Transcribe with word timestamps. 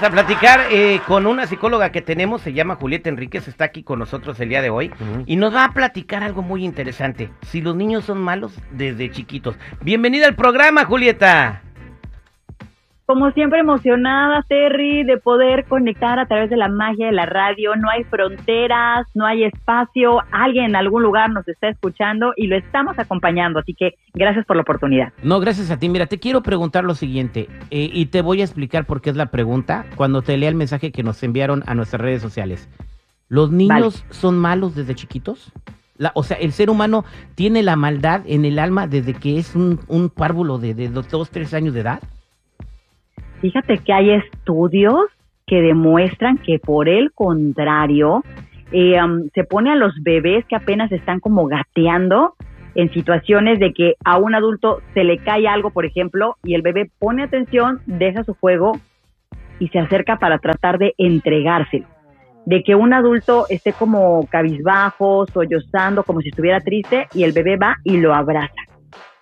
Vamos 0.00 0.18
a 0.18 0.24
platicar 0.24 0.60
eh, 0.70 0.98
con 1.06 1.26
una 1.26 1.46
psicóloga 1.46 1.92
que 1.92 2.00
tenemos, 2.00 2.40
se 2.40 2.54
llama 2.54 2.76
Julieta 2.76 3.10
Enríquez, 3.10 3.48
está 3.48 3.64
aquí 3.64 3.82
con 3.82 3.98
nosotros 3.98 4.40
el 4.40 4.48
día 4.48 4.62
de 4.62 4.70
hoy 4.70 4.90
y 5.26 5.36
nos 5.36 5.54
va 5.54 5.66
a 5.66 5.74
platicar 5.74 6.22
algo 6.22 6.40
muy 6.40 6.64
interesante, 6.64 7.28
si 7.42 7.60
los 7.60 7.76
niños 7.76 8.06
son 8.06 8.18
malos 8.18 8.54
desde 8.70 9.10
chiquitos. 9.10 9.56
Bienvenida 9.82 10.26
al 10.26 10.36
programa, 10.36 10.86
Julieta. 10.86 11.60
Como 13.10 13.32
siempre 13.32 13.58
emocionada, 13.58 14.44
Terry, 14.48 15.02
de 15.02 15.16
poder 15.16 15.64
conectar 15.64 16.20
a 16.20 16.26
través 16.26 16.48
de 16.48 16.56
la 16.56 16.68
magia 16.68 17.06
de 17.06 17.12
la 17.12 17.26
radio. 17.26 17.74
No 17.74 17.90
hay 17.90 18.04
fronteras, 18.04 19.04
no 19.14 19.26
hay 19.26 19.42
espacio. 19.42 20.20
Alguien 20.30 20.66
en 20.66 20.76
algún 20.76 21.02
lugar 21.02 21.28
nos 21.28 21.48
está 21.48 21.68
escuchando 21.68 22.32
y 22.36 22.46
lo 22.46 22.56
estamos 22.56 22.96
acompañando. 23.00 23.58
Así 23.58 23.74
que 23.74 23.96
gracias 24.14 24.46
por 24.46 24.54
la 24.54 24.62
oportunidad. 24.62 25.12
No, 25.24 25.40
gracias 25.40 25.72
a 25.72 25.76
ti. 25.80 25.88
Mira, 25.88 26.06
te 26.06 26.20
quiero 26.20 26.44
preguntar 26.44 26.84
lo 26.84 26.94
siguiente 26.94 27.48
eh, 27.72 27.90
y 27.92 28.06
te 28.06 28.22
voy 28.22 28.42
a 28.42 28.44
explicar 28.44 28.84
por 28.84 29.00
qué 29.02 29.10
es 29.10 29.16
la 29.16 29.26
pregunta 29.32 29.86
cuando 29.96 30.22
te 30.22 30.36
lea 30.36 30.48
el 30.48 30.54
mensaje 30.54 30.92
que 30.92 31.02
nos 31.02 31.20
enviaron 31.24 31.64
a 31.66 31.74
nuestras 31.74 32.00
redes 32.00 32.22
sociales. 32.22 32.68
¿Los 33.28 33.50
niños 33.50 34.04
son 34.10 34.38
malos 34.38 34.76
desde 34.76 34.94
chiquitos? 34.94 35.52
o 36.14 36.22
sea, 36.22 36.36
el 36.36 36.52
ser 36.52 36.70
humano 36.70 37.04
tiene 37.34 37.64
la 37.64 37.74
maldad 37.74 38.22
en 38.26 38.44
el 38.44 38.60
alma 38.60 38.86
desde 38.86 39.14
que 39.14 39.36
es 39.36 39.56
un, 39.56 39.80
un 39.88 40.10
párvulo 40.10 40.58
de, 40.58 40.74
de 40.74 40.88
dos, 40.88 41.28
tres 41.28 41.52
años 41.54 41.74
de 41.74 41.80
edad. 41.80 42.00
Fíjate 43.40 43.78
que 43.78 43.92
hay 43.92 44.10
estudios 44.10 45.06
que 45.46 45.62
demuestran 45.62 46.38
que 46.38 46.58
por 46.58 46.88
el 46.88 47.12
contrario, 47.12 48.22
eh, 48.70 48.96
se 49.34 49.44
pone 49.44 49.72
a 49.72 49.76
los 49.76 49.94
bebés 50.02 50.44
que 50.44 50.56
apenas 50.56 50.92
están 50.92 51.20
como 51.20 51.46
gateando 51.46 52.34
en 52.74 52.92
situaciones 52.92 53.58
de 53.58 53.72
que 53.72 53.94
a 54.04 54.18
un 54.18 54.34
adulto 54.34 54.80
se 54.94 55.02
le 55.02 55.18
cae 55.18 55.48
algo, 55.48 55.70
por 55.70 55.84
ejemplo, 55.84 56.36
y 56.44 56.54
el 56.54 56.62
bebé 56.62 56.90
pone 56.98 57.24
atención, 57.24 57.80
deja 57.86 58.22
su 58.22 58.34
juego 58.34 58.78
y 59.58 59.68
se 59.68 59.80
acerca 59.80 60.18
para 60.18 60.38
tratar 60.38 60.78
de 60.78 60.94
entregárselo. 60.98 61.86
De 62.46 62.62
que 62.62 62.74
un 62.74 62.94
adulto 62.94 63.46
esté 63.48 63.72
como 63.72 64.26
cabizbajo, 64.30 65.26
sollozando, 65.26 66.04
como 66.04 66.20
si 66.20 66.28
estuviera 66.28 66.60
triste, 66.60 67.08
y 67.12 67.24
el 67.24 67.32
bebé 67.32 67.56
va 67.56 67.76
y 67.84 67.98
lo 67.98 68.14
abraza 68.14 68.69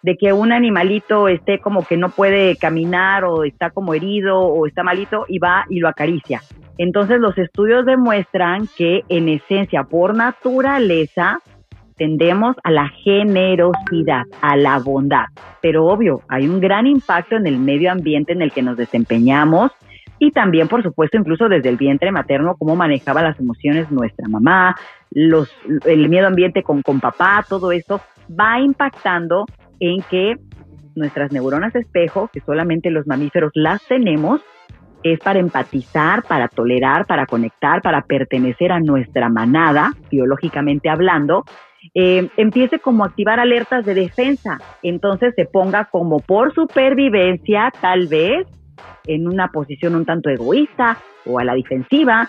de 0.08 0.16
que 0.16 0.32
un 0.32 0.52
animalito 0.52 1.28
esté 1.28 1.58
como 1.58 1.84
que 1.84 1.98
no 1.98 2.08
puede 2.08 2.56
caminar 2.56 3.26
o 3.26 3.44
está 3.44 3.68
como 3.68 3.92
herido 3.92 4.40
o 4.40 4.66
está 4.66 4.82
malito 4.82 5.26
y 5.28 5.38
va 5.38 5.66
y 5.68 5.80
lo 5.80 5.88
acaricia. 5.88 6.40
Entonces 6.78 7.20
los 7.20 7.36
estudios 7.36 7.84
demuestran 7.84 8.68
que 8.74 9.02
en 9.10 9.28
esencia, 9.28 9.84
por 9.84 10.14
naturaleza, 10.14 11.40
tendemos 11.98 12.56
a 12.64 12.70
la 12.70 12.88
generosidad, 13.04 14.22
a 14.40 14.56
la 14.56 14.78
bondad. 14.78 15.26
Pero 15.60 15.84
obvio, 15.84 16.22
hay 16.26 16.48
un 16.48 16.58
gran 16.58 16.86
impacto 16.86 17.36
en 17.36 17.46
el 17.46 17.58
medio 17.58 17.92
ambiente 17.92 18.32
en 18.32 18.40
el 18.40 18.50
que 18.50 18.62
nos 18.62 18.78
desempeñamos 18.78 19.72
y 20.18 20.30
también, 20.30 20.68
por 20.68 20.82
supuesto, 20.82 21.18
incluso 21.18 21.50
desde 21.50 21.68
el 21.68 21.76
vientre 21.76 22.10
materno, 22.12 22.56
cómo 22.56 22.76
manejaba 22.76 23.20
las 23.20 23.38
emociones 23.38 23.90
nuestra 23.90 24.26
mamá, 24.26 24.74
el 25.10 26.08
miedo 26.08 26.28
ambiente 26.28 26.62
con, 26.62 26.80
con 26.80 26.98
papá, 26.98 27.44
todo 27.46 27.72
eso 27.72 28.00
va 28.28 28.58
impactando 28.58 29.44
en 29.80 30.02
que 30.02 30.36
nuestras 30.94 31.32
neuronas 31.32 31.74
espejo, 31.74 32.28
que 32.32 32.40
solamente 32.40 32.90
los 32.90 33.06
mamíferos 33.06 33.52
las 33.54 33.86
tenemos, 33.86 34.40
es 35.02 35.20
para 35.20 35.38
empatizar, 35.38 36.24
para 36.24 36.48
tolerar, 36.48 37.06
para 37.06 37.26
conectar, 37.26 37.82
para 37.82 38.02
pertenecer 38.02 38.72
a 38.72 38.80
nuestra 38.80 39.28
manada, 39.28 39.92
biológicamente 40.10 40.88
hablando, 40.88 41.44
eh, 41.94 42.28
empiece 42.36 42.80
como 42.80 43.04
a 43.04 43.08
activar 43.08 43.38
alertas 43.38 43.84
de 43.86 43.94
defensa. 43.94 44.58
Entonces 44.82 45.34
se 45.36 45.44
ponga 45.44 45.84
como 45.84 46.18
por 46.18 46.52
supervivencia, 46.52 47.72
tal 47.80 48.08
vez, 48.08 48.46
en 49.06 49.28
una 49.28 49.48
posición 49.48 49.94
un 49.94 50.04
tanto 50.04 50.28
egoísta 50.30 50.98
o 51.24 51.38
a 51.38 51.44
la 51.44 51.54
defensiva, 51.54 52.28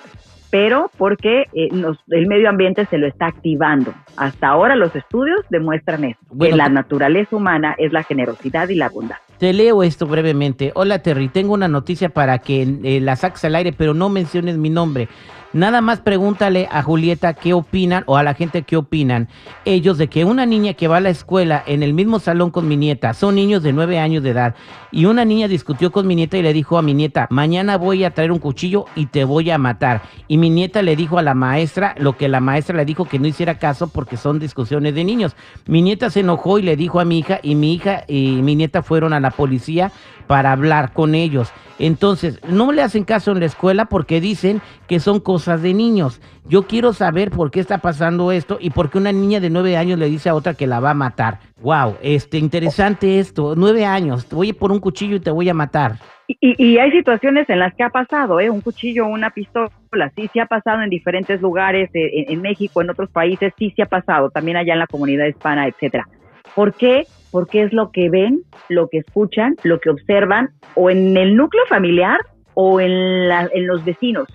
pero 0.50 0.90
porque 0.98 1.44
eh, 1.54 1.70
el 2.10 2.28
medio 2.28 2.50
ambiente 2.50 2.86
se 2.86 2.98
lo 2.98 3.08
está 3.08 3.28
activando. 3.28 3.94
Hasta 4.18 4.48
ahora 4.48 4.76
los 4.76 4.96
estudios 4.96 5.42
demuestran 5.50 6.04
eso, 6.04 6.20
que 6.40 6.52
la 6.52 6.70
naturaleza 6.70 7.36
humana 7.36 7.76
es 7.78 7.94
la 7.94 8.04
generosidad 8.04 8.70
y 8.70 8.76
la 8.76 8.90
bondad. 8.90 9.18
Te 9.38 9.54
leo 9.54 9.84
esto 9.84 10.06
brevemente. 10.06 10.72
Hola 10.76 11.00
Terry, 11.00 11.30
tengo 11.30 11.54
una 11.54 11.68
noticia 11.68 12.10
para 12.10 12.40
que 12.40 12.68
eh, 12.84 13.00
la 13.00 13.16
saques 13.16 13.46
al 13.46 13.56
aire, 13.56 13.72
pero 13.72 13.94
no 13.94 14.10
menciones 14.10 14.58
mi 14.58 14.70
nombre. 14.70 15.08
Nada 15.52 15.82
más 15.82 16.00
pregúntale 16.00 16.68
a 16.72 16.84
Julieta 16.84 17.34
qué 17.34 17.54
opinan 17.54 18.04
o 18.06 18.18
a 18.18 18.24
la 18.24 18.36
gente 18.36 18.62
qué 18.62 18.78
opinan 18.78 19.28
ellos 19.66 19.98
de 19.98 20.08
que 20.08 20.24
una 20.24 20.46
niña 20.46 20.74
que 20.76 20.88
va 20.88 20.98
a 20.98 21.02
la 21.02 21.10
escuela 21.10 21.64
en 21.66 21.82
el 21.82 21.94
mismo 21.94 22.20
salón 22.20 22.52
con 22.52 22.68
mi 22.68 22.78
nieta, 22.78 23.16
son 23.16 23.36
niños 23.36 23.64
de 23.64 23.74
nueve 23.74 24.00
años 24.00 24.22
de 24.24 24.30
edad, 24.30 24.56
y 24.92 25.06
una 25.06 25.26
niña 25.26 25.48
discutió 25.48 25.92
con 25.92 26.06
mi 26.06 26.16
nieta 26.16 26.38
y 26.38 26.44
le 26.44 26.54
dijo 26.54 26.78
a 26.78 26.82
mi 26.82 26.94
nieta, 26.94 27.28
mañana 27.32 27.78
voy 27.78 28.04
a 28.04 28.14
traer 28.14 28.32
un 28.32 28.40
cuchillo 28.40 28.86
y 28.96 29.08
te 29.08 29.24
voy 29.24 29.50
a 29.50 29.58
matar. 29.58 30.02
Y 30.28 30.38
mi 30.38 30.50
nieta 30.50 30.82
le 30.82 30.96
dijo 30.96 31.18
a 31.18 31.24
la 31.24 31.34
maestra 31.34 31.96
lo 31.98 32.16
que 32.16 32.28
la 32.28 32.40
maestra 32.40 32.78
le 32.78 32.86
dijo 32.86 33.06
que 33.06 33.20
no 33.20 33.28
hiciera 33.28 33.58
caso 33.58 33.88
porque 33.88 34.18
son 34.18 34.40
discusiones 34.40 34.96
de 34.96 35.04
niños. 35.04 35.36
Mi 35.66 35.81
nieta 35.81 36.10
se 36.10 36.20
enojó 36.22 36.60
y 36.60 36.64
le 36.64 36.76
dijo 36.76 37.00
a 37.00 37.06
mi 37.06 37.20
hija 37.20 37.40
y 37.42 37.56
mi 37.56 37.74
hija 37.74 38.04
y 38.08 38.42
mi 38.42 38.56
nieta 38.56 38.84
fueron 38.84 39.14
a 39.14 39.20
la 39.20 39.31
policía 39.31 39.92
para 40.28 40.52
hablar 40.52 40.94
con 40.94 41.16
ellos. 41.16 41.50
Entonces, 41.80 42.40
no 42.48 42.74
le 42.74 42.81
hacen 42.81 43.06
caso 43.06 43.31
en 43.31 43.40
la 43.40 43.46
escuela 43.46 43.86
porque 43.86 44.20
dicen 44.20 44.62
que 44.88 45.00
son 45.00 45.22
cosas 45.22 45.38
de 45.45 45.73
niños. 45.73 46.22
Yo 46.45 46.63
quiero 46.63 46.94
saber 46.94 47.31
por 47.31 47.51
qué 47.51 47.59
está 47.59 47.79
pasando 47.79 48.31
esto 48.31 48.57
y 48.59 48.69
por 48.69 48.89
qué 48.89 48.97
una 48.97 49.11
niña 49.11 49.39
de 49.39 49.50
nueve 49.50 49.77
años 49.77 49.97
le 49.97 50.09
dice 50.09 50.29
a 50.29 50.35
otra 50.35 50.53
que 50.53 50.67
la 50.67 50.79
va 50.79 50.91
a 50.91 50.94
matar. 50.94 51.39
Wow, 51.61 51.95
este, 52.01 52.38
interesante 52.38 53.19
esto. 53.19 53.55
Nueve 53.55 53.85
años, 53.85 54.27
te 54.27 54.35
voy 54.35 54.53
por 54.53 54.72
un 54.72 54.79
cuchillo 54.79 55.16
y 55.16 55.19
te 55.19 55.31
voy 55.31 55.50
a 55.50 55.53
matar. 55.53 55.97
Y, 56.27 56.77
hay 56.77 56.91
situaciones 56.91 57.50
en 57.50 57.57
las 57.57 57.73
que 57.73 57.81
ha 57.81 57.89
pasado, 57.89 58.39
¿eh? 58.39 58.51
Un 58.51 58.61
cuchillo, 58.61 59.07
una 59.07 59.31
pistola, 59.31 59.72
sí, 60.16 60.29
sí 60.31 60.39
ha 60.39 60.45
pasado 60.45 60.83
en 60.83 60.89
diferentes 60.91 61.41
lugares, 61.41 61.89
eh, 61.95 62.25
en, 62.27 62.41
México, 62.41 62.83
en 62.83 62.91
otros 62.91 63.09
países, 63.09 63.51
sí, 63.57 63.73
sí 63.75 63.81
ha 63.81 63.88
pasado, 63.88 64.29
también 64.29 64.56
allá 64.56 64.73
en 64.73 64.79
la 64.79 64.85
comunidad 64.85 65.25
hispana, 65.25 65.67
etcétera. 65.67 66.07
¿Por 66.53 66.75
qué? 66.75 67.06
Porque 67.31 67.63
es 67.63 67.73
lo 67.73 67.91
que 67.91 68.11
ven, 68.11 68.41
lo 68.69 68.89
que 68.89 69.00
escuchan, 69.00 69.56
lo 69.63 69.79
que 69.79 69.89
observan, 69.89 70.50
o 70.75 70.91
en 70.91 71.17
el 71.17 71.35
núcleo 71.35 71.63
familiar 71.67 72.19
o 72.53 72.79
en, 72.79 72.91
en 72.91 73.67
los 73.67 73.83
vecinos. 73.83 74.27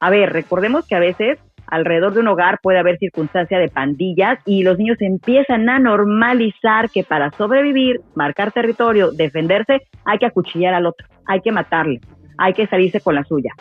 A 0.00 0.10
ver, 0.10 0.32
recordemos 0.32 0.86
que 0.86 0.94
a 0.96 1.00
veces 1.00 1.38
alrededor 1.66 2.14
de 2.14 2.20
un 2.20 2.28
hogar 2.28 2.58
puede 2.62 2.78
haber 2.78 2.98
circunstancia 2.98 3.58
de 3.58 3.68
pandillas 3.68 4.38
y 4.44 4.64
los 4.64 4.78
niños 4.78 4.96
empiezan 5.00 5.68
a 5.68 5.78
normalizar 5.78 6.90
que 6.90 7.04
para 7.04 7.30
sobrevivir, 7.32 8.00
marcar 8.14 8.50
territorio, 8.50 9.12
defenderse, 9.12 9.82
hay 10.04 10.18
que 10.18 10.26
acuchillar 10.26 10.74
al 10.74 10.86
otro, 10.86 11.06
hay 11.26 11.40
que 11.40 11.52
matarle, 11.52 12.00
hay 12.38 12.54
que 12.54 12.66
salirse 12.66 13.00
con 13.00 13.14
la 13.14 13.24
suya 13.24 13.52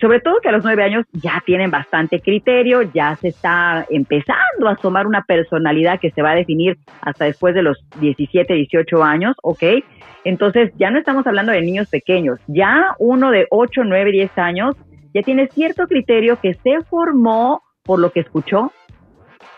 sobre 0.00 0.20
todo 0.20 0.40
que 0.40 0.48
a 0.48 0.52
los 0.52 0.64
nueve 0.64 0.84
años 0.84 1.06
ya 1.12 1.42
tienen 1.44 1.70
bastante 1.70 2.20
criterio, 2.20 2.82
ya 2.82 3.16
se 3.16 3.28
está 3.28 3.86
empezando 3.90 4.68
a 4.68 4.72
asomar 4.72 5.06
una 5.06 5.22
personalidad 5.22 5.98
que 5.98 6.10
se 6.10 6.22
va 6.22 6.32
a 6.32 6.36
definir 6.36 6.78
hasta 7.00 7.24
después 7.24 7.54
de 7.54 7.62
los 7.62 7.78
17, 8.00 8.52
18 8.52 9.02
años, 9.02 9.36
¿ok? 9.42 9.62
Entonces 10.24 10.72
ya 10.76 10.90
no 10.90 10.98
estamos 10.98 11.26
hablando 11.26 11.52
de 11.52 11.62
niños 11.62 11.88
pequeños, 11.88 12.38
ya 12.46 12.94
uno 12.98 13.30
de 13.30 13.46
8, 13.50 13.82
9, 13.84 14.12
10 14.12 14.38
años 14.38 14.76
ya 15.14 15.22
tiene 15.22 15.48
cierto 15.48 15.86
criterio 15.86 16.38
que 16.40 16.54
se 16.54 16.82
formó 16.88 17.62
por 17.82 17.98
lo 17.98 18.10
que 18.10 18.20
escuchó, 18.20 18.72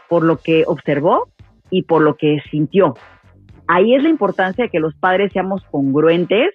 por 0.09 0.25
lo 0.25 0.39
que 0.39 0.65
observó 0.67 1.29
y 1.71 1.83
por 1.83 2.03
lo 2.03 2.17
que 2.17 2.39
sintió. 2.51 2.95
Ahí 3.67 3.95
es 3.95 4.03
la 4.03 4.09
importancia 4.09 4.65
de 4.65 4.71
que 4.71 4.81
los 4.81 4.95
padres 4.95 5.33
seamos 5.33 5.63
congruentes 5.71 6.51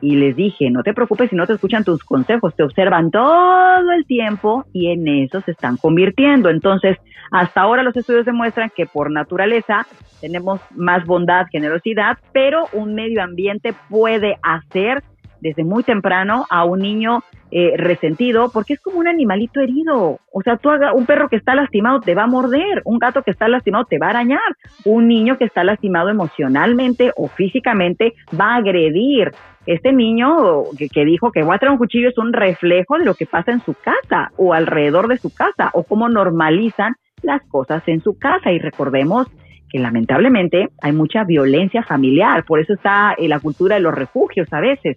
y 0.00 0.16
les 0.16 0.36
dije, 0.36 0.70
no 0.70 0.82
te 0.82 0.92
preocupes 0.92 1.30
si 1.30 1.36
no 1.36 1.46
te 1.46 1.54
escuchan 1.54 1.84
tus 1.84 2.04
consejos, 2.04 2.54
te 2.54 2.62
observan 2.62 3.10
todo 3.10 3.92
el 3.92 4.04
tiempo 4.06 4.64
y 4.72 4.88
en 4.88 5.08
eso 5.08 5.40
se 5.42 5.52
están 5.52 5.76
convirtiendo. 5.76 6.50
Entonces, 6.50 6.96
hasta 7.30 7.60
ahora 7.60 7.82
los 7.82 7.96
estudios 7.96 8.26
demuestran 8.26 8.70
que 8.74 8.86
por 8.86 9.10
naturaleza 9.10 9.86
tenemos 10.20 10.60
más 10.74 11.04
bondad, 11.06 11.46
generosidad, 11.50 12.18
pero 12.32 12.66
un 12.72 12.94
medio 12.94 13.22
ambiente 13.22 13.74
puede 13.88 14.36
hacer 14.42 15.02
desde 15.40 15.64
muy 15.64 15.82
temprano 15.82 16.46
a 16.50 16.64
un 16.64 16.80
niño 16.80 17.22
eh, 17.52 17.74
resentido 17.76 18.50
porque 18.52 18.74
es 18.74 18.80
como 18.80 18.98
un 18.98 19.06
animalito 19.06 19.60
herido. 19.60 20.18
O 20.32 20.42
sea, 20.42 20.56
tú 20.56 20.68
haga, 20.68 20.92
un 20.92 21.06
perro 21.06 21.28
que 21.28 21.36
está 21.36 21.54
lastimado 21.54 22.00
te 22.00 22.14
va 22.14 22.24
a 22.24 22.26
morder, 22.26 22.82
un 22.84 22.98
gato 22.98 23.22
que 23.22 23.30
está 23.30 23.46
lastimado 23.46 23.84
te 23.84 23.98
va 23.98 24.08
a 24.08 24.10
arañar, 24.10 24.40
un 24.84 25.06
niño 25.06 25.38
que 25.38 25.44
está 25.44 25.62
lastimado 25.62 26.08
emocionalmente 26.08 27.12
o 27.16 27.28
físicamente 27.28 28.14
va 28.38 28.54
a 28.54 28.56
agredir. 28.56 29.30
Este 29.64 29.92
niño 29.92 30.64
que, 30.76 31.04
dijo 31.04 31.30
que 31.30 31.42
va 31.42 31.54
a 31.54 31.58
traer 31.58 31.72
un 31.72 31.78
cuchillo 31.78 32.08
es 32.08 32.18
un 32.18 32.32
reflejo 32.32 32.98
de 32.98 33.04
lo 33.04 33.14
que 33.14 33.26
pasa 33.26 33.52
en 33.52 33.60
su 33.60 33.74
casa 33.74 34.32
o 34.36 34.52
alrededor 34.52 35.08
de 35.08 35.18
su 35.18 35.32
casa 35.32 35.70
o 35.72 35.84
cómo 35.84 36.08
normalizan 36.08 36.94
las 37.22 37.42
cosas 37.48 37.82
en 37.86 38.00
su 38.00 38.18
casa. 38.18 38.50
Y 38.50 38.58
recordemos 38.58 39.28
que 39.68 39.78
lamentablemente 39.78 40.68
hay 40.82 40.92
mucha 40.92 41.24
violencia 41.24 41.82
familiar, 41.82 42.44
por 42.44 42.60
eso 42.60 42.74
está 42.74 43.14
la 43.18 43.40
cultura 43.40 43.76
de 43.76 43.82
los 43.82 43.94
refugios 43.94 44.52
a 44.52 44.60
veces 44.60 44.96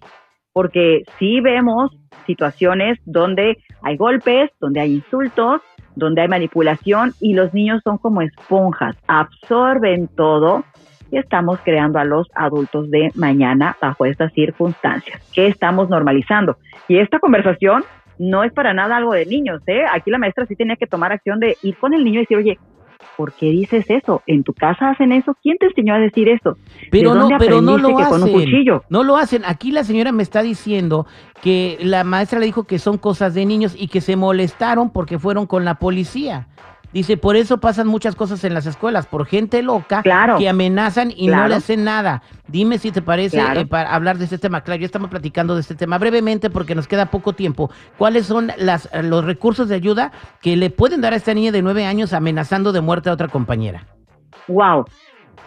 porque 0.52 1.02
sí 1.18 1.40
vemos 1.40 1.90
situaciones 2.26 2.98
donde 3.04 3.58
hay 3.82 3.96
golpes, 3.96 4.50
donde 4.60 4.80
hay 4.80 4.94
insultos, 4.94 5.60
donde 5.96 6.22
hay 6.22 6.28
manipulación 6.28 7.12
y 7.20 7.34
los 7.34 7.52
niños 7.52 7.80
son 7.84 7.98
como 7.98 8.22
esponjas, 8.22 8.96
absorben 9.06 10.08
todo 10.16 10.64
y 11.10 11.18
estamos 11.18 11.58
creando 11.64 11.98
a 11.98 12.04
los 12.04 12.28
adultos 12.34 12.90
de 12.90 13.10
mañana 13.14 13.76
bajo 13.80 14.06
estas 14.06 14.32
circunstancias. 14.32 15.20
¿Qué 15.34 15.48
estamos 15.48 15.88
normalizando? 15.88 16.56
Y 16.88 16.98
esta 16.98 17.18
conversación 17.18 17.84
no 18.18 18.44
es 18.44 18.52
para 18.52 18.74
nada 18.74 18.96
algo 18.96 19.14
de 19.14 19.26
niños, 19.26 19.62
¿eh? 19.66 19.82
Aquí 19.90 20.10
la 20.10 20.18
maestra 20.18 20.46
sí 20.46 20.54
tenía 20.54 20.76
que 20.76 20.86
tomar 20.86 21.10
acción 21.10 21.40
de 21.40 21.56
ir 21.62 21.76
con 21.78 21.94
el 21.94 22.04
niño 22.04 22.18
y 22.20 22.22
decir, 22.24 22.36
oye, 22.36 22.58
¿por 23.20 23.34
qué 23.34 23.50
dices 23.50 23.84
eso? 23.90 24.22
¿En 24.26 24.44
tu 24.44 24.54
casa 24.54 24.88
hacen 24.88 25.12
eso? 25.12 25.36
¿Quién 25.42 25.58
te 25.58 25.66
enseñó 25.66 25.92
a 25.92 25.98
decir 25.98 26.26
eso? 26.26 26.56
Pero 26.90 27.14
no, 27.14 27.28
pero 27.38 27.60
no 27.60 27.76
lo 27.76 27.98
hacen. 27.98 28.32
No 28.88 29.04
lo 29.04 29.18
hacen. 29.18 29.42
Aquí 29.44 29.72
la 29.72 29.84
señora 29.84 30.10
me 30.10 30.22
está 30.22 30.40
diciendo 30.40 31.06
que 31.42 31.76
la 31.82 32.02
maestra 32.02 32.40
le 32.40 32.46
dijo 32.46 32.64
que 32.64 32.78
son 32.78 32.96
cosas 32.96 33.34
de 33.34 33.44
niños 33.44 33.76
y 33.78 33.88
que 33.88 34.00
se 34.00 34.16
molestaron 34.16 34.88
porque 34.88 35.18
fueron 35.18 35.46
con 35.46 35.66
la 35.66 35.74
policía. 35.74 36.48
Dice, 36.92 37.16
por 37.16 37.36
eso 37.36 37.58
pasan 37.58 37.86
muchas 37.86 38.16
cosas 38.16 38.42
en 38.44 38.52
las 38.52 38.66
escuelas, 38.66 39.06
por 39.06 39.26
gente 39.26 39.62
loca 39.62 40.02
que 40.02 40.48
amenazan 40.48 41.12
y 41.14 41.28
no 41.28 41.46
le 41.46 41.54
hacen 41.54 41.84
nada. 41.84 42.22
Dime 42.48 42.78
si 42.78 42.90
te 42.90 43.00
parece 43.00 43.40
eh, 43.40 43.66
para 43.66 43.94
hablar 43.94 44.18
de 44.18 44.24
este 44.24 44.38
tema. 44.38 44.62
Claro, 44.62 44.80
ya 44.80 44.86
estamos 44.86 45.08
platicando 45.08 45.54
de 45.54 45.60
este 45.60 45.76
tema 45.76 45.98
brevemente 45.98 46.50
porque 46.50 46.74
nos 46.74 46.88
queda 46.88 47.06
poco 47.06 47.32
tiempo. 47.32 47.70
¿Cuáles 47.96 48.26
son 48.26 48.50
las, 48.58 48.88
los 49.02 49.24
recursos 49.24 49.68
de 49.68 49.76
ayuda 49.76 50.10
que 50.40 50.56
le 50.56 50.70
pueden 50.70 51.00
dar 51.00 51.12
a 51.12 51.16
esta 51.16 51.32
niña 51.32 51.52
de 51.52 51.62
nueve 51.62 51.86
años 51.86 52.12
amenazando 52.12 52.72
de 52.72 52.80
muerte 52.80 53.08
a 53.08 53.12
otra 53.12 53.28
compañera? 53.28 53.86
Wow 54.48 54.84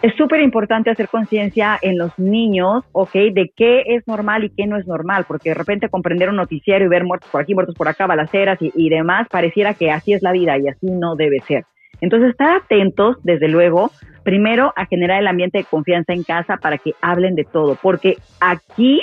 es 0.02 0.14
súper 0.16 0.40
importante 0.40 0.90
hacer 0.90 1.08
conciencia 1.08 1.78
en 1.80 1.98
los 1.98 2.18
niños, 2.18 2.84
¿ok? 2.92 3.12
De 3.32 3.52
qué 3.56 3.82
es 3.86 4.06
normal 4.06 4.44
y 4.44 4.50
qué 4.50 4.66
no 4.66 4.76
es 4.76 4.86
normal, 4.86 5.24
porque 5.26 5.50
de 5.50 5.54
repente 5.54 5.88
comprender 5.88 6.28
un 6.28 6.36
noticiero 6.36 6.84
y 6.84 6.88
ver 6.88 7.04
muertos 7.04 7.30
por 7.30 7.40
aquí, 7.40 7.54
muertos 7.54 7.74
por 7.74 7.88
acá, 7.88 8.06
balaceras 8.06 8.60
y, 8.60 8.72
y 8.74 8.90
demás, 8.90 9.28
pareciera 9.30 9.74
que 9.74 9.90
así 9.90 10.12
es 10.12 10.22
la 10.22 10.32
vida 10.32 10.58
y 10.58 10.68
así 10.68 10.86
no 10.90 11.16
debe 11.16 11.40
ser. 11.40 11.64
Entonces, 12.00 12.30
estar 12.30 12.56
atentos, 12.56 13.16
desde 13.22 13.48
luego, 13.48 13.90
primero 14.24 14.72
a 14.76 14.86
generar 14.86 15.20
el 15.20 15.26
ambiente 15.26 15.58
de 15.58 15.64
confianza 15.64 16.12
en 16.12 16.22
casa 16.22 16.56
para 16.56 16.78
que 16.78 16.92
hablen 17.00 17.34
de 17.34 17.44
todo, 17.44 17.76
porque 17.80 18.16
aquí 18.40 19.00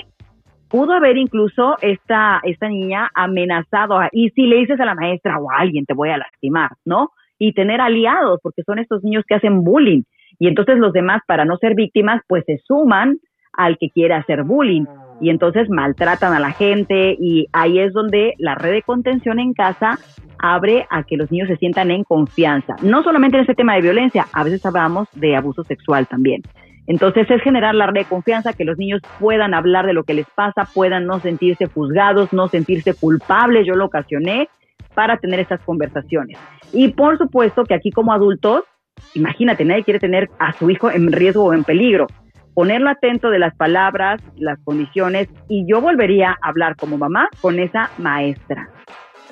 pudo 0.72 0.94
haber 0.94 1.18
incluso 1.18 1.78
esta, 1.82 2.40
esta 2.44 2.70
niña 2.70 3.10
amenazado, 3.14 4.00
a, 4.00 4.10
y 4.12 4.30
si 4.32 4.44
le 4.44 4.58
dices 4.58 4.80
a 4.80 4.86
la 4.86 4.96
maestra 4.96 5.38
o 5.38 5.52
a 5.52 5.60
alguien 5.60 5.86
te 5.86 5.94
voy 5.94 6.10
a 6.10 6.18
lastimar, 6.18 6.72
¿no? 6.86 7.10
Y 7.38 7.54
tener 7.54 7.82
aliados, 7.82 8.40
porque 8.42 8.64
son 8.64 8.80
estos 8.80 9.04
niños 9.04 9.24
que 9.28 9.36
hacen 9.36 9.64
bullying. 9.64 10.04
Y 10.42 10.48
entonces 10.48 10.80
los 10.80 10.92
demás, 10.92 11.22
para 11.28 11.46
no 11.46 11.56
ser 11.58 11.76
víctimas, 11.76 12.20
pues 12.28 12.44
se 12.48 12.58
suman 12.66 13.20
al 13.54 13.78
que 13.78 13.92
quiere 13.92 14.16
hacer 14.16 14.42
bullying 14.42 14.86
y 15.20 15.30
entonces 15.30 15.70
maltratan 15.70 16.34
a 16.34 16.40
la 16.40 16.50
gente 16.50 17.16
y 17.20 17.46
ahí 17.54 17.78
es 17.78 17.94
donde 17.94 18.34
la 18.40 18.56
red 18.56 18.72
de 18.72 18.82
contención 18.82 19.38
en 19.38 19.54
casa 19.54 20.00
abre 20.40 20.88
a 20.90 21.04
que 21.04 21.16
los 21.16 21.32
niños 21.32 21.48
se 21.48 21.58
sientan 21.58 21.92
en 21.92 22.04
confianza. 22.04 22.76
No 22.82 23.04
solamente 23.04 23.38
en 23.38 23.42
este 23.42 23.54
tema 23.54 23.76
de 23.76 23.82
violencia, 23.82 24.26
a 24.34 24.44
veces 24.44 24.66
hablamos 24.66 25.08
de 25.14 25.36
abuso 25.36 25.64
sexual 25.64 26.08
también. 26.08 26.42
Entonces 26.88 27.30
es 27.30 27.44
generar 27.44 27.76
la 27.76 27.86
red 27.86 28.02
de 28.02 28.06
confianza, 28.06 28.54
que 28.54 28.66
los 28.66 28.80
niños 28.80 29.00
puedan 29.20 29.54
hablar 29.54 29.86
de 29.86 29.94
lo 29.94 30.06
que 30.06 30.16
les 30.16 30.28
pasa, 30.32 30.68
puedan 30.74 31.06
no 31.06 31.20
sentirse 31.20 31.68
juzgados, 31.68 32.34
no 32.34 32.48
sentirse 32.48 32.96
culpables, 32.96 33.68
yo 33.68 33.76
lo 33.76 33.86
ocasioné, 33.86 34.50
para 34.96 35.18
tener 35.18 35.40
estas 35.40 35.62
conversaciones. 35.62 36.40
Y 36.74 36.88
por 36.88 37.20
supuesto 37.20 37.64
que 37.64 37.76
aquí 37.76 37.92
como 37.92 38.12
adultos 38.12 38.64
Imagínate, 39.14 39.66
nadie 39.66 39.84
quiere 39.84 40.00
tener 40.00 40.30
a 40.40 40.54
su 40.54 40.70
hijo 40.70 40.90
en 40.90 41.12
riesgo 41.12 41.46
o 41.46 41.54
en 41.54 41.64
peligro. 41.64 42.08
Ponerlo 42.54 42.90
atento 42.90 43.30
de 43.30 43.40
las 43.40 43.56
palabras, 43.56 44.22
las 44.36 44.60
condiciones, 44.64 45.30
y 45.48 45.66
yo 45.70 45.82
volvería 45.82 46.32
a 46.42 46.50
hablar 46.50 46.76
como 46.76 46.98
mamá 46.98 47.30
con 47.40 47.60
esa 47.60 47.90
maestra, 47.98 48.70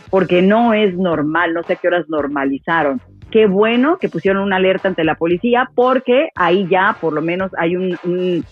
porque 0.09 0.41
no 0.41 0.73
es 0.73 0.97
normal, 0.97 1.53
no 1.53 1.63
sé 1.63 1.75
qué 1.75 1.87
horas 1.89 2.05
normalizaron. 2.07 3.01
Qué 3.29 3.45
bueno 3.45 3.97
que 3.97 4.09
pusieron 4.09 4.41
una 4.41 4.55
alerta 4.55 4.87
ante 4.87 5.03
la 5.03 5.15
policía, 5.15 5.69
porque 5.75 6.29
ahí 6.35 6.65
ya 6.69 6.95
por 6.99 7.13
lo 7.13 7.21
menos 7.21 7.51
hay 7.57 7.75
un, 7.75 7.97
un 8.03 8.43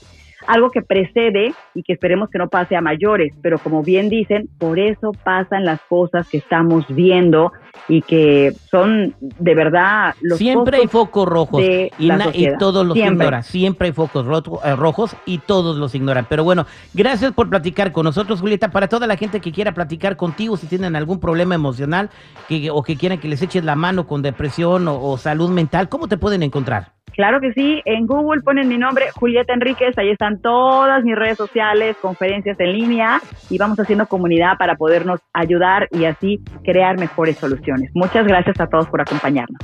algo 0.46 0.70
que 0.70 0.82
precede 0.82 1.54
y 1.74 1.84
que 1.84 1.94
esperemos 1.94 2.30
que 2.30 2.38
no 2.38 2.50
pase 2.50 2.76
a 2.76 2.82
mayores, 2.82 3.34
pero 3.42 3.58
como 3.58 3.82
bien 3.84 4.10
dicen, 4.10 4.50
por 4.60 4.80
eso 4.80 5.12
pasan 5.24 5.66
las 5.66 5.82
cosas 5.82 6.28
que 6.30 6.38
estamos 6.38 6.86
viendo 6.90 7.52
y 7.88 8.02
que 8.02 8.54
son 8.70 9.16
de 9.20 9.56
verdad 9.56 10.16
los 10.22 10.38
siempre 10.38 10.78
hay 10.78 10.88
focos 10.88 11.28
rojos 11.28 11.62
y, 11.62 11.92
y, 12.00 12.50
todos 12.58 12.86
los 12.86 12.98
ignoran 12.98 13.44
siempre 13.44 13.88
hay 13.88 13.94
focos 13.94 14.26
eh, 14.64 14.76
rojos 14.76 15.16
y 15.26 15.38
todos 15.40 15.78
los 15.78 15.96
ignoran. 15.96 16.26
Pero 16.30 16.44
bueno 16.44 16.66
gracias 16.94 17.32
por 17.34 17.50
platicar 17.50 17.92
con 17.92 18.04
nosotros 18.04 18.42
Julieta. 18.42 18.72
Para 18.72 18.88
toda 18.88 19.08
la 19.08 19.16
gente 19.16 19.40
que 19.40 19.52
quiera 19.52 19.74
platicar 19.74 20.18
contigo 20.18 20.58
si 20.58 20.68
tienen 20.68 20.96
algún 20.96 21.20
problema 21.20 21.56
emocional 21.56 22.10
que, 22.48 22.70
o 22.72 22.84
que 22.84 22.98
quieran 22.98 23.20
que 23.20 23.28
les 23.28 23.42
eches 23.42 23.64
la 23.64 23.76
mano 23.76 24.08
con 24.08 24.22
depresión 24.22 24.88
o 24.88 25.18
salud 25.18 25.50
mental 25.50 25.90
cómo 25.90 26.08
te 26.08 26.18
pueden 26.18 26.44
encontrar 26.44 26.97
Claro 27.18 27.42
que 27.42 27.52
sí, 27.52 27.82
en 27.86 28.06
Google 28.06 28.44
ponen 28.44 28.68
mi 28.68 28.78
nombre, 28.78 29.06
Julieta 29.16 29.52
Enríquez, 29.52 29.98
ahí 29.98 30.12
están 30.12 30.40
todas 30.40 31.04
mis 31.04 31.16
redes 31.16 31.36
sociales, 31.36 31.98
conferencias 32.00 32.60
en 32.60 32.74
línea 32.74 33.20
y 33.50 33.58
vamos 33.58 33.80
haciendo 33.80 34.06
comunidad 34.06 34.56
para 34.60 34.76
podernos 34.76 35.20
ayudar 35.34 35.88
y 35.90 36.06
así 36.06 36.40
crear 36.64 37.00
mejores 37.00 37.38
soluciones. 37.38 37.90
Muchas 37.96 38.28
gracias 38.28 38.60
a 38.60 38.68
todos 38.68 38.88
por 38.88 39.02
acompañarnos. 39.02 39.58